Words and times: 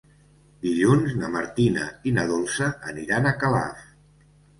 Dilluns 0.61 1.11
na 1.19 1.29
Martina 1.35 1.83
i 2.11 2.13
na 2.15 2.23
Dolça 2.31 2.71
aniran 2.93 3.29
a 3.29 3.35
Calaf. 3.45 3.85